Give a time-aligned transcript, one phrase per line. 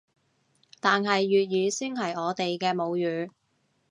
[0.79, 3.29] 但係粵語先係我哋嘅母語